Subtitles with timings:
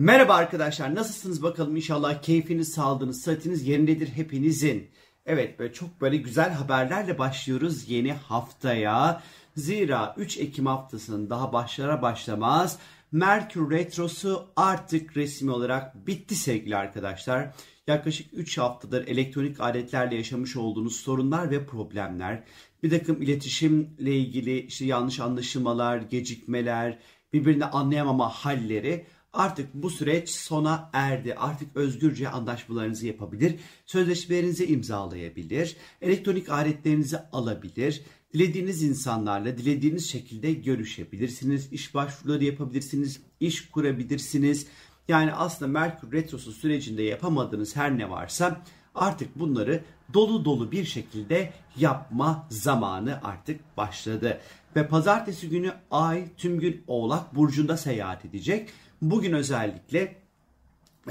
[0.00, 4.90] Merhaba arkadaşlar nasılsınız bakalım inşallah keyfiniz, sağlığınız, sıhhatiniz yerindedir hepinizin.
[5.26, 9.22] Evet böyle çok böyle güzel haberlerle başlıyoruz yeni haftaya.
[9.56, 12.78] Zira 3 Ekim haftasının daha başlara başlamaz
[13.12, 17.54] Merkür Retrosu artık resmi olarak bitti sevgili arkadaşlar.
[17.86, 22.44] Yaklaşık 3 haftadır elektronik aletlerle yaşamış olduğunuz sorunlar ve problemler,
[22.82, 26.98] bir takım iletişimle ilgili işte yanlış anlaşılmalar, gecikmeler,
[27.32, 31.34] birbirini anlayamama halleri Artık bu süreç sona erdi.
[31.34, 33.54] Artık özgürce anlaşmalarınızı yapabilir,
[33.86, 38.02] sözleşmelerinizi imzalayabilir, elektronik aletlerinizi alabilir,
[38.34, 44.66] dilediğiniz insanlarla dilediğiniz şekilde görüşebilirsiniz, iş başvuruları yapabilirsiniz, iş kurabilirsiniz.
[45.08, 48.62] Yani aslında Merkür Retrosu sürecinde yapamadığınız her ne varsa
[48.94, 54.40] artık bunları dolu dolu bir şekilde yapma zamanı artık başladı.
[54.76, 58.68] Ve pazartesi günü Ay tüm gün Oğlak Burcu'nda seyahat edecek.
[59.02, 60.16] Bugün özellikle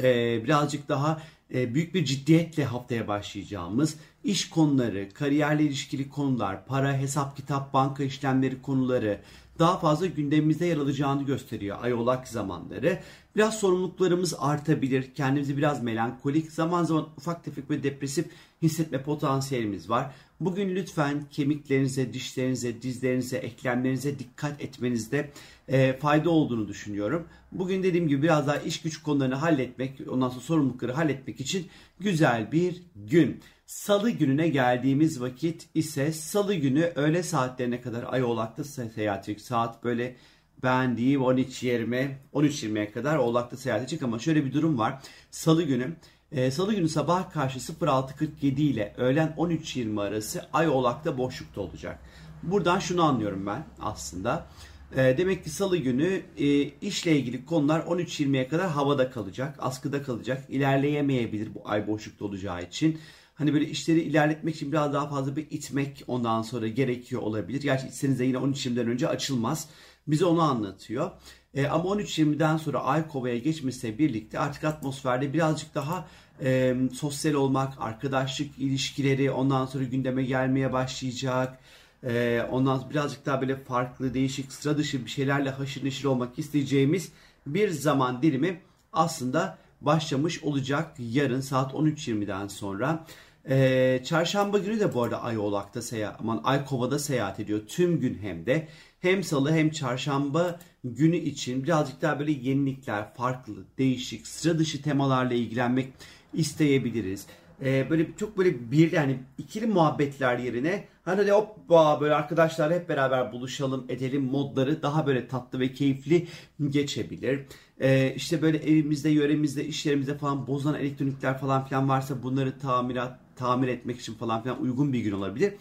[0.01, 1.21] e, birazcık daha
[1.53, 8.03] e, büyük bir ciddiyetle haftaya başlayacağımız iş konuları, kariyerle ilişkili konular, para, hesap, kitap, banka
[8.03, 9.21] işlemleri konuları
[9.59, 12.99] daha fazla gündemimizde yer alacağını gösteriyor ayolak zamanları.
[13.35, 18.25] Biraz sorumluluklarımız artabilir, kendimizi biraz melankolik, zaman zaman ufak tefek ve depresif
[18.61, 20.11] hissetme potansiyelimiz var.
[20.39, 25.31] Bugün lütfen kemiklerinize, dişlerinize, dizlerinize, eklemlerinize dikkat etmenizde
[25.67, 27.27] e, fayda olduğunu düşünüyorum.
[27.51, 31.67] Bugün dediğim gibi biraz daha iş güç konularını halletmek, ondan sonra sorumlulukları halletmek için
[31.99, 33.41] güzel bir gün.
[33.65, 39.41] Salı gününe geldiğimiz vakit ise salı günü öğle saatlerine kadar ay oğlakta seyahat edecek.
[39.41, 40.15] Saat böyle
[40.63, 45.01] ben diyeyim 13.20 13.20'ye kadar oğlakta seyahat edecek ama şöyle bir durum var.
[45.31, 45.95] Salı günü
[46.31, 51.99] e, Salı günü sabah karşı 06.47 ile öğlen 13.20 arası ay oğlakta boşlukta olacak.
[52.43, 54.47] Buradan şunu anlıyorum ben aslında.
[54.95, 60.45] E, demek ki salı günü e, işle ilgili konular 13.20'ye kadar havada kalacak, askıda kalacak,
[60.49, 62.99] ilerleyemeyebilir bu ay boşlukta olacağı için.
[63.35, 67.61] Hani böyle işleri ilerletmek için biraz daha fazla bir itmek ondan sonra gerekiyor olabilir.
[67.61, 69.69] Gerçi içseniz de yine 13.20'den önce açılmaz.
[70.07, 71.11] Bize onu anlatıyor.
[71.57, 76.07] E, ama 13.20'den sonra Ay Kova'ya geçmesiyle birlikte artık atmosferde birazcık daha
[76.43, 81.59] e, sosyal olmak, arkadaşlık ilişkileri ondan sonra gündeme gelmeye başlayacak.
[82.03, 87.11] E, ondan birazcık daha böyle farklı, değişik, sıra dışı bir şeylerle haşır neşir olmak isteyeceğimiz
[87.47, 88.61] bir zaman dilimi
[88.93, 93.05] aslında başlamış olacak yarın saat 13.20'den sonra.
[93.49, 97.99] Ee, çarşamba günü de bu arada Ay Oğlak'ta seyahat, aman Ay Kova'da seyahat ediyor tüm
[97.99, 98.67] gün hem de.
[98.99, 105.33] Hem salı hem çarşamba günü için birazcık daha böyle yenilikler, farklı, değişik, sıra dışı temalarla
[105.33, 105.93] ilgilenmek
[106.33, 107.27] isteyebiliriz.
[107.61, 112.89] Ee, böyle çok böyle bir yani ikili muhabbetler yerine hani de hoppa böyle arkadaşlar hep
[112.89, 116.27] beraber buluşalım edelim modları daha böyle tatlı ve keyifli
[116.69, 117.39] geçebilir.
[117.81, 123.19] Ee, işte böyle evimizde, yöremizde, iş yerimizde falan bozulan elektronikler falan filan varsa bunları tamirat
[123.35, 125.53] tamir etmek için falan filan uygun bir gün olabilir.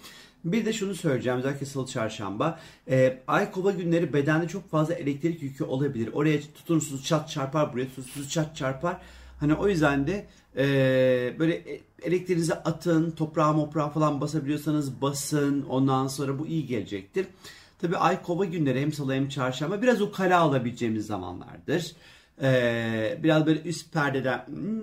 [0.53, 2.59] Bir de şunu söyleyeceğim özellikle salı çarşamba.
[2.91, 6.11] E, ay kova günleri bedende çok fazla elektrik yükü olabilir.
[6.13, 8.97] Oraya tutunursunuz çat çarpar buraya tutunursunuz çat çarpar.
[9.41, 10.27] Hani o yüzden de
[10.57, 10.65] e,
[11.39, 17.27] böyle e, elektriğinizi atın toprağa moprağa falan basabiliyorsanız basın ondan sonra bu iyi gelecektir.
[17.79, 21.93] Tabi ay kova günleri hem salı hem çarşamba biraz o kala alabileceğimiz zamanlardır.
[22.43, 24.81] Ee, biraz böyle üst perdeden hmm,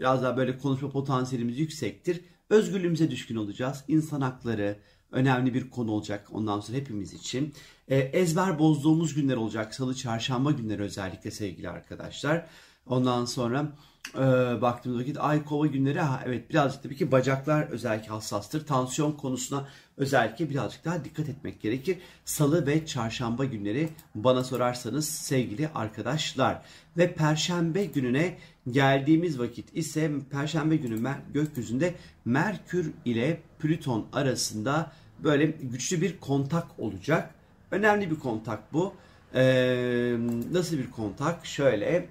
[0.00, 2.20] biraz daha böyle konuşma potansiyelimiz yüksektir.
[2.50, 3.84] Özgürlüğümüze düşkün olacağız.
[3.88, 4.78] İnsan hakları
[5.12, 7.54] önemli bir konu olacak ondan sonra hepimiz için.
[7.88, 9.74] Ee, ezber bozduğumuz günler olacak.
[9.74, 12.46] Salı, çarşamba günleri özellikle sevgili arkadaşlar.
[12.86, 13.72] Ondan sonra
[14.14, 14.20] e,
[14.62, 18.66] baktığımız vakit ay kova günleri ha, evet birazcık tabii ki bacaklar özellikle hassastır.
[18.66, 21.98] Tansiyon konusuna özellikle birazcık daha dikkat etmek gerekir.
[22.24, 26.62] Salı ve çarşamba günleri bana sorarsanız sevgili arkadaşlar.
[26.96, 28.38] Ve perşembe gününe
[28.70, 31.94] geldiğimiz vakit ise perşembe günü gökyüzünde
[32.24, 37.34] Merkür ile Plüton arasında böyle güçlü bir kontak olacak.
[37.70, 38.94] Önemli bir kontak bu.
[39.34, 40.16] Ee,
[40.52, 41.46] nasıl bir kontak?
[41.46, 42.08] Şöyle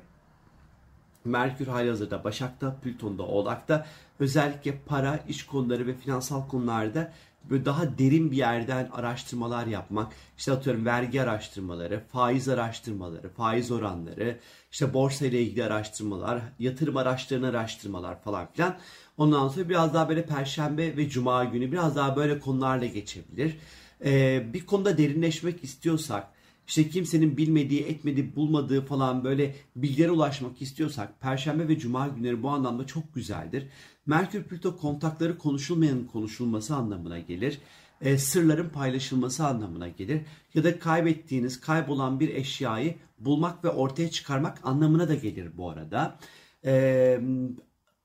[1.25, 3.85] Merkür halihazırda Başak'ta, Plüton'da Oğlak'ta
[4.19, 7.13] özellikle para, iş konuları ve finansal konularda
[7.49, 14.39] böyle daha derin bir yerden araştırmalar yapmak, işte atıyorum vergi araştırmaları, faiz araştırmaları, faiz oranları,
[14.71, 18.75] işte borsa ile ilgili araştırmalar, yatırım araçlarını araştırmalar falan filan.
[19.17, 23.57] Ondan sonra biraz daha böyle perşembe ve cuma günü biraz daha böyle konularla geçebilir.
[24.05, 26.27] Ee, bir konuda derinleşmek istiyorsak,
[26.67, 32.49] işte kimsenin bilmediği, etmediği, bulmadığı falan böyle bilgilere ulaşmak istiyorsak Perşembe ve Cuma günleri bu
[32.49, 33.67] anlamda çok güzeldir.
[34.05, 37.59] Merkür Plüto kontakları konuşulmayanın konuşulması anlamına gelir.
[38.01, 40.21] e, sırların paylaşılması anlamına gelir.
[40.53, 46.19] Ya da kaybettiğiniz, kaybolan bir eşyayı bulmak ve ortaya çıkarmak anlamına da gelir bu arada.
[46.65, 47.19] E,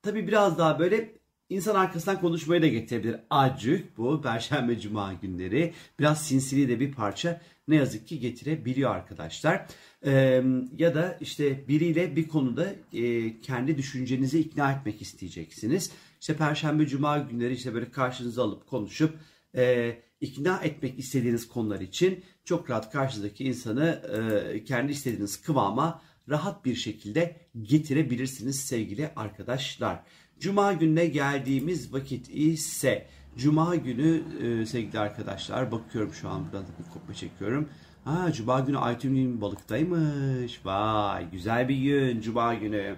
[0.01, 1.18] tabii biraz daha böyle
[1.49, 3.15] insan arkasından konuşmayı da getirebilir.
[3.29, 5.73] Acık bu Perşembe Cuma günleri.
[5.99, 9.67] Biraz sinsili de bir parça ne yazık ki getirebiliyor arkadaşlar.
[10.05, 10.43] Ee,
[10.77, 15.91] ya da işte biriyle bir konuda e, kendi düşüncenizi ikna etmek isteyeceksiniz.
[16.21, 19.19] İşte Perşembe Cuma günleri işte böyle karşınıza alıp konuşup
[19.55, 24.01] e, ikna etmek istediğiniz konular için çok rahat karşınızdaki insanı
[24.53, 30.03] e, kendi istediğiniz kıvama rahat bir şekilde getirebilirsiniz sevgili arkadaşlar.
[30.39, 33.07] Cuma gününe geldiğimiz vakit ise
[33.37, 37.69] Cuma günü e, sevgili arkadaşlar bakıyorum şu an buradan bir kopya çekiyorum.
[38.03, 40.65] Ha Cuma günü Aytun balıktaymış.
[40.65, 42.95] Vay güzel bir gün Cuma günü.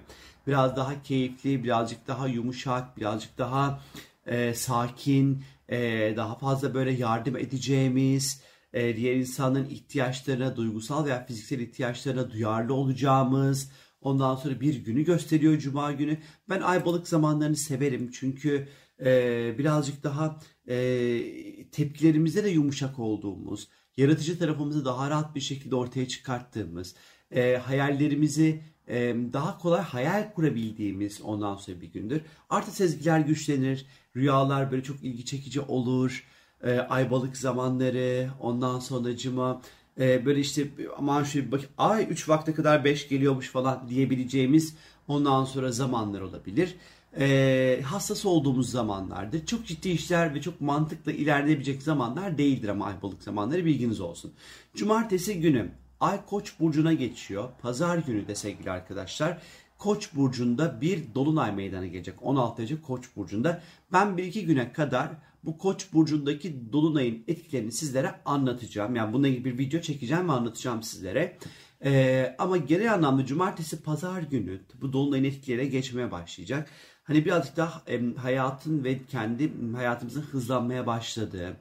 [0.48, 3.82] Biraz daha keyifli, birazcık daha yumuşak, birazcık daha
[4.26, 5.78] e, sakin, e,
[6.16, 8.42] daha fazla böyle yardım edeceğimiz,
[8.74, 13.72] e, diğer insanların ihtiyaçlarına, duygusal veya fiziksel ihtiyaçlarına duyarlı olacağımız,
[14.02, 16.18] Ondan sonra bir günü gösteriyor Cuma günü.
[16.50, 18.68] Ben ay balık zamanlarını severim çünkü
[19.06, 23.68] e, birazcık daha e, tepkilerimizde de yumuşak olduğumuz,
[23.98, 26.96] yaratıcı tarafımızı daha rahat bir şekilde ortaya çıkarttığımız,
[27.32, 32.22] e, hayallerimizi e, daha kolay hayal kurabildiğimiz ondan sonra bir gündür.
[32.50, 36.28] Artı sezgiler güçlenir, rüyalar böyle çok ilgi çekici olur.
[36.64, 39.62] E, ay balık zamanları, ondan sonra cuma
[40.00, 40.68] e, böyle işte
[40.98, 44.76] aman şu bak ay 3 vakte kadar 5 geliyormuş falan diyebileceğimiz
[45.08, 46.76] ondan sonra zamanlar olabilir.
[47.20, 49.46] E, hassas olduğumuz zamanlardır.
[49.46, 54.32] Çok ciddi işler ve çok mantıkla ilerleyebilecek zamanlar değildir ama ay balık zamanları bilginiz olsun.
[54.76, 55.72] Cumartesi günü
[56.02, 57.50] Ay Koç burcuna geçiyor.
[57.62, 59.42] Pazar günü de sevgili arkadaşlar
[59.82, 62.16] Koç burcunda bir dolunay meydana gelecek.
[62.22, 63.62] 16 derece Koç burcunda.
[63.94, 65.10] Ben bir iki güne kadar
[65.44, 68.96] bu Koç burcundaki dolunayın etkilerini sizlere anlatacağım.
[68.96, 71.38] Yani bununla ilgili bir video çekeceğim ve anlatacağım sizlere.
[71.86, 76.70] Ee, ama genel anlamda cumartesi pazar günü bu dolunayın etkileri geçmeye başlayacak.
[77.04, 81.58] Hani birazcık daha e, hayatın ve kendi hayatımızın hızlanmaya başladığı,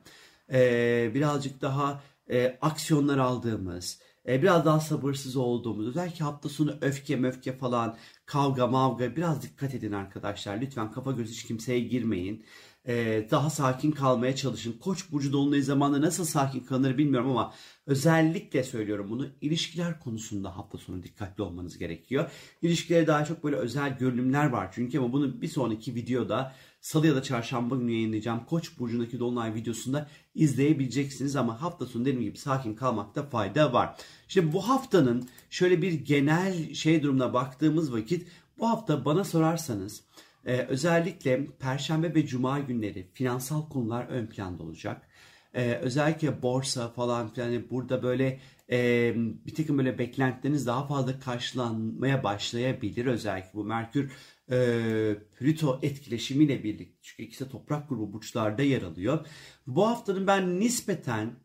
[0.52, 7.16] e, birazcık daha e, aksiyonlar aldığımız, e, biraz daha sabırsız olduğumuz, özellikle hafta sonu öfke
[7.16, 7.96] möfke falan,
[8.26, 10.60] kavga mavga biraz dikkat edin arkadaşlar.
[10.60, 12.44] Lütfen kafa göz hiç kimseye girmeyin.
[12.88, 14.72] E, daha sakin kalmaya çalışın.
[14.72, 17.54] Koç burcu dolunay zamanında nasıl sakin kalınır bilmiyorum ama
[17.86, 19.26] özellikle söylüyorum bunu.
[19.40, 22.30] ilişkiler konusunda hafta sonu dikkatli olmanız gerekiyor.
[22.62, 27.14] İlişkilere daha çok böyle özel görünümler var çünkü ama bunu bir sonraki videoda salı ya
[27.14, 28.44] da çarşamba günü yayınlayacağım.
[28.44, 33.96] Koç burcundaki dolunay videosunda izleyebileceksiniz ama hafta sonu dediğim gibi sakin kalmakta fayda var.
[34.28, 38.26] Şimdi bu haftanın şöyle bir genel şey durumuna baktığımız vakit
[38.58, 40.02] bu hafta bana sorarsanız
[40.46, 45.08] ee, özellikle Perşembe ve Cuma günleri finansal konular ön planda olacak.
[45.54, 48.40] Ee, özellikle borsa falan filan hani burada böyle
[48.70, 49.12] e,
[49.46, 53.06] bir takım böyle beklentileriniz daha fazla karşılanmaya başlayabilir.
[53.06, 54.12] Özellikle bu Merkür
[54.50, 59.26] e, Plüto etkileşimiyle birlikte çünkü ikisi toprak grubu burçlarda yer alıyor.
[59.66, 61.36] Bu haftanın ben nispeten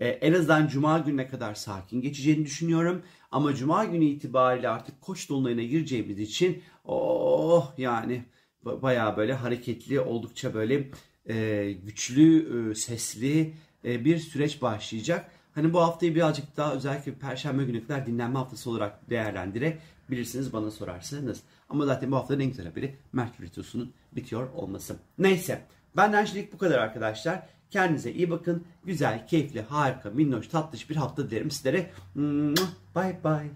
[0.00, 3.02] e, en azından Cuma gününe kadar sakin geçeceğini düşünüyorum.
[3.30, 8.24] Ama Cuma günü itibariyle artık Koç dolunayına gireceğimiz için oh yani
[8.64, 10.90] bayağı böyle hareketli oldukça böyle
[11.28, 13.54] e, güçlü e, sesli
[13.84, 15.30] e, bir süreç başlayacak.
[15.54, 21.42] Hani bu haftayı birazcık daha özellikle Perşembe günü kadar dinlenme haftası olarak değerlendirebilirsiniz bana sorarsanız.
[21.68, 24.96] Ama zaten bu haftanın en güzel haberi Merkür Retrosu'nun bitiyor olması.
[25.18, 27.46] Neyse benden şimdilik bu kadar arkadaşlar.
[27.70, 28.64] Kendinize iyi bakın.
[28.84, 31.90] Güzel, keyifli, harika, minnoş, tatlış bir hafta dilerim sizlere.
[32.94, 33.50] Bye bye.